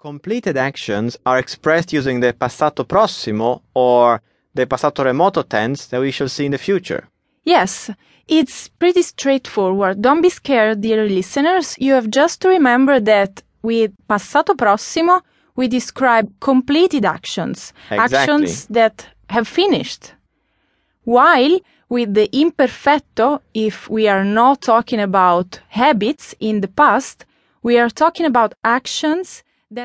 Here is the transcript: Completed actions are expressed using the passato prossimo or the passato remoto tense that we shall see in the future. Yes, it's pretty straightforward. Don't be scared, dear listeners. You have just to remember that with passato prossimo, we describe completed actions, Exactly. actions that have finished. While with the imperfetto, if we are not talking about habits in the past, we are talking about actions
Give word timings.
Completed 0.00 0.56
actions 0.56 1.18
are 1.26 1.38
expressed 1.38 1.92
using 1.92 2.20
the 2.20 2.32
passato 2.32 2.88
prossimo 2.88 3.60
or 3.74 4.22
the 4.54 4.64
passato 4.64 5.04
remoto 5.04 5.46
tense 5.46 5.86
that 5.88 6.00
we 6.00 6.10
shall 6.10 6.28
see 6.28 6.46
in 6.46 6.52
the 6.52 6.58
future. 6.58 7.06
Yes, 7.44 7.90
it's 8.26 8.68
pretty 8.68 9.02
straightforward. 9.02 10.00
Don't 10.00 10.22
be 10.22 10.30
scared, 10.30 10.80
dear 10.80 11.04
listeners. 11.06 11.76
You 11.78 11.92
have 11.92 12.08
just 12.08 12.40
to 12.40 12.48
remember 12.48 12.98
that 12.98 13.42
with 13.60 13.92
passato 14.08 14.56
prossimo, 14.56 15.20
we 15.54 15.68
describe 15.68 16.32
completed 16.40 17.04
actions, 17.04 17.74
Exactly. 17.90 18.16
actions 18.16 18.66
that 18.68 19.06
have 19.28 19.46
finished. 19.46 20.14
While 21.04 21.60
with 21.90 22.14
the 22.14 22.28
imperfetto, 22.28 23.40
if 23.52 23.90
we 23.90 24.08
are 24.08 24.24
not 24.24 24.62
talking 24.62 25.00
about 25.00 25.60
habits 25.68 26.34
in 26.40 26.62
the 26.62 26.68
past, 26.68 27.26
we 27.62 27.78
are 27.78 27.90
talking 27.90 28.24
about 28.24 28.54
actions 28.64 29.42